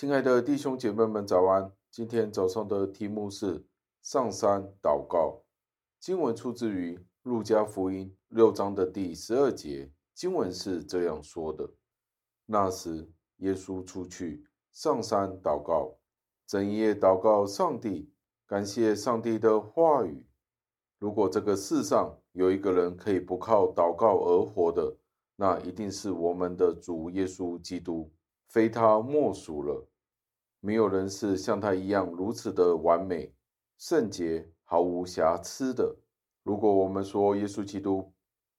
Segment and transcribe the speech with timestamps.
[0.00, 1.70] 亲爱的弟兄姐妹们，早安！
[1.90, 3.66] 今天早上的题目是
[4.00, 5.42] 上山祷告。
[5.98, 11.70] 经文出自于路加福音六章的第十二节，经文是这样说的：
[12.46, 15.98] 那时，耶稣出去上山祷告，
[16.46, 18.10] 整夜祷告上帝，
[18.46, 20.26] 感谢上帝的话语。
[20.98, 24.96] 如果这个世上有一个人可以不靠祷告而活的，
[25.36, 28.10] 那一定是我们的主耶稣基督。
[28.48, 29.86] 非他莫属了。
[30.60, 33.34] 没有人是像他一样如此的完美、
[33.78, 35.96] 圣洁、毫无瑕疵的。
[36.42, 38.12] 如果我们说耶稣基督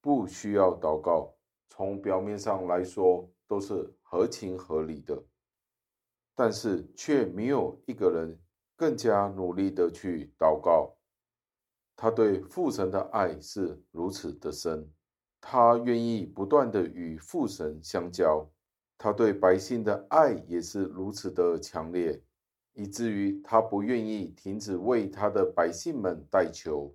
[0.00, 1.34] 不需要祷告，
[1.68, 5.22] 从表面上来说都是合情合理的，
[6.34, 8.38] 但是却没有一个人
[8.76, 10.94] 更加努力的去祷告。
[11.94, 14.90] 他对父神的爱是如此的深，
[15.40, 18.50] 他愿意不断的与父神相交。
[19.02, 22.22] 他对百姓的爱也是如此的强烈，
[22.72, 26.94] 以至于他不愿意停止为他的百姓们代求。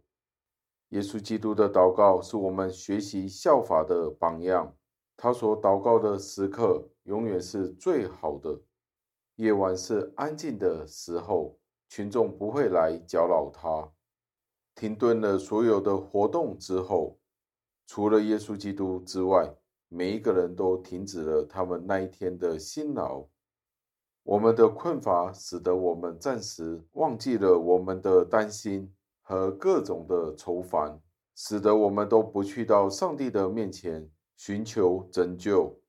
[0.92, 4.74] 耶稣基督的祷告是我们学习效法的榜样。
[5.18, 8.62] 他所祷告的时刻永远是最好的。
[9.36, 13.92] 夜晚是安静的时候，群众不会来搅扰他。
[14.76, 17.20] 停顿了所有的活动之后，
[17.86, 19.54] 除了耶稣基督之外。
[19.90, 23.26] 每一个人都停止了他们那一天的辛劳。
[24.24, 31.00] 我们的困乏使得我们暂时忘记了我们的担心和各种的愁烦，
[31.36, 35.80] 使得我们都不去到上帝的面前寻求拯救。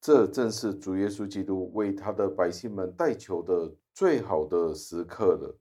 [0.00, 5.56] 这正是主耶稣基督为他的百姓们代求的最好的时刻了。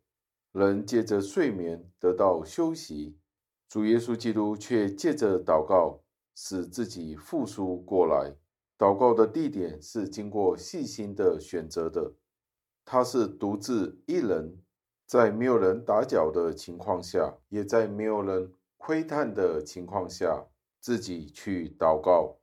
[0.52, 3.18] 人借着睡眠得到休息，
[3.68, 6.02] 主耶稣基督却借着祷告。
[6.35, 8.35] 使自己复苏过来。
[8.78, 12.13] 祷告的地点是经过细心的选择的。
[12.84, 14.59] 他是独自一人，
[15.07, 20.46] 在没有人打搅的情况下，也在没有人窥探的情况下，
[20.79, 22.35] 自己去祷告。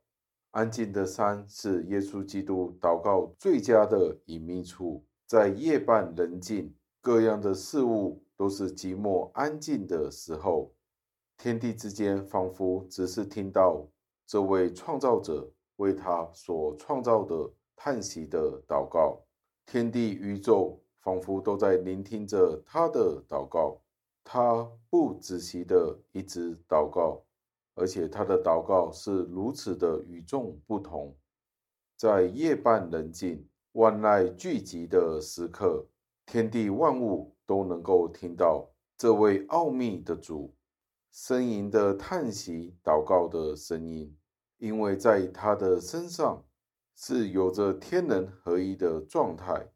[0.51, 5.05] 安静的山是耶稣基督祷告最佳的隐秘处。
[5.25, 10.73] 在夜半人静，各样的事物都是寂寞安静的时候。
[11.37, 13.85] 天地之间，仿佛只是听到
[14.25, 19.21] 这位创造者为他所创造的叹息的祷告。
[19.65, 23.79] 天地宇宙仿佛都在聆听着他的祷告。
[24.25, 27.21] 他不仔细的一直祷告，
[27.75, 31.13] 而且他的祷告是如此的与众不同。
[31.97, 35.85] 在夜半人静、万籁俱寂的时刻，
[36.25, 40.55] 天地万物都能够听到这位奥秘的主。
[41.13, 44.17] 呻吟的叹息，祷告的声音，
[44.57, 46.43] 因为在他的身上
[46.95, 49.71] 是有着天人合一的状态，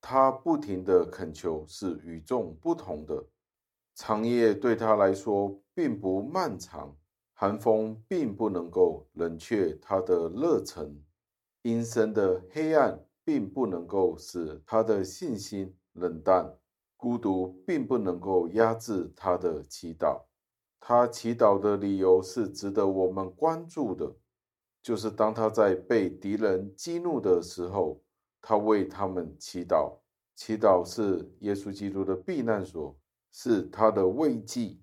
[0.00, 3.26] 他不停的恳求是与众不同的。
[3.94, 6.96] 长夜对他来说并不漫长，
[7.34, 11.04] 寒风并不能够冷却他的热忱，
[11.60, 16.56] 阴森的黑暗并不能够使他的信心冷淡，
[16.96, 20.22] 孤独并不能够压制他的祈祷。
[20.84, 24.16] 他祈祷的理由是值得我们关注的，
[24.82, 28.02] 就是当他在被敌人激怒的时候，
[28.40, 29.96] 他为他们祈祷。
[30.34, 32.98] 祈祷是耶稣基督的避难所，
[33.30, 34.76] 是他的慰藉。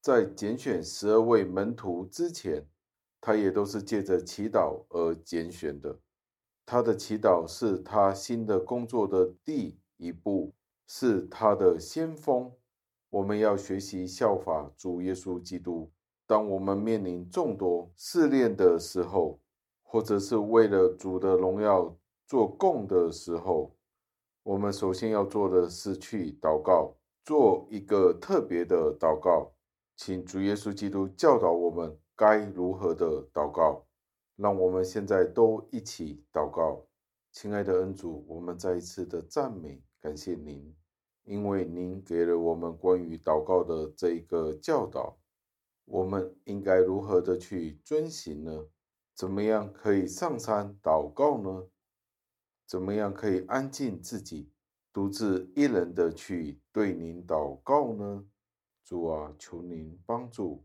[0.00, 2.66] 在拣选十二位门徒之前，
[3.20, 6.00] 他也都是借着祈祷而拣选的。
[6.66, 10.52] 他的祈祷是他新的工作的第一步，
[10.88, 12.52] 是他的先锋。
[13.10, 15.90] 我们要学习效法主耶稣基督。
[16.26, 19.40] 当我们面临众多试炼的时候，
[19.82, 21.96] 或者是为了主的荣耀
[22.26, 23.74] 做供的时候，
[24.42, 26.94] 我们首先要做的是去祷告，
[27.24, 29.52] 做一个特别的祷告。
[29.96, 33.84] 请主耶稣基督教导我们该如何的祷告。
[34.36, 36.84] 让我们现在都一起祷告。
[37.32, 40.72] 亲爱的恩主，我们再一次的赞美，感谢您。
[41.28, 45.18] 因为您给了我们关于祷告的这一个教导，
[45.84, 48.66] 我们应该如何的去遵行呢？
[49.14, 51.68] 怎么样可以上山祷告呢？
[52.66, 54.50] 怎么样可以安静自己，
[54.90, 58.24] 独自一人的去对您祷告呢？
[58.82, 60.64] 主啊，求您帮助，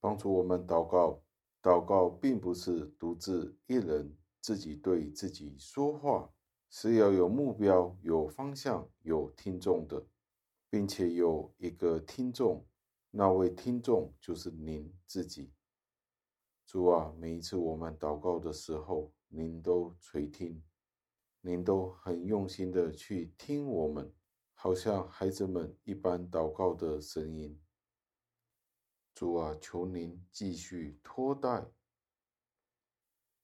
[0.00, 1.22] 帮助我们祷告。
[1.62, 6.32] 祷告并不是独自一人自己对自己说话。
[6.74, 10.06] 是要有目标、有方向、有听众的，
[10.70, 12.66] 并且有一个听众，
[13.10, 15.52] 那位听众就是您自己。
[16.64, 20.62] 主啊，每一次我们祷告的时候，您都垂听，
[21.42, 24.10] 您都很用心的去听我们，
[24.54, 27.60] 好像孩子们一般祷告的声音。
[29.14, 31.66] 主啊，求您继续托带，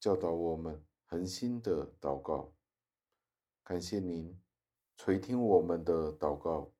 [0.01, 2.55] 教导我们恒心的祷告。
[3.69, 4.35] 感谢您
[4.97, 6.73] 垂听我们的祷告，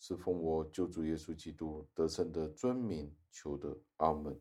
[0.00, 4.36] 是奉我救主耶稣基督得胜的尊名求的，阿门。